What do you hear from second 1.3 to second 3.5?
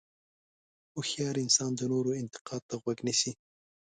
انسان د نورو انتقاد ته غوږ نیسي.